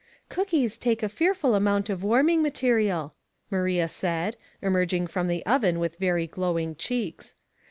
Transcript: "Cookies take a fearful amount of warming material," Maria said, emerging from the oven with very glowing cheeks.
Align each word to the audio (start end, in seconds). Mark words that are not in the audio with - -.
"Cookies 0.29 0.79
take 0.79 1.03
a 1.03 1.07
fearful 1.09 1.53
amount 1.53 1.87
of 1.87 2.01
warming 2.03 2.41
material," 2.41 3.13
Maria 3.51 3.87
said, 3.87 4.35
emerging 4.59 5.05
from 5.05 5.27
the 5.27 5.45
oven 5.45 5.77
with 5.77 5.99
very 5.99 6.25
glowing 6.25 6.73
cheeks. 6.75 7.35